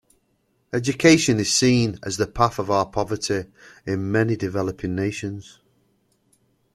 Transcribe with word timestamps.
Education 0.73 1.39
is 1.39 1.53
seen 1.53 1.99
as 2.01 2.17
the 2.17 2.25
path 2.25 2.59
out 2.59 2.71
of 2.71 2.91
poverty 2.91 3.45
in 3.85 4.11
many 4.11 4.35
developing 4.35 4.95
nations. 4.95 5.59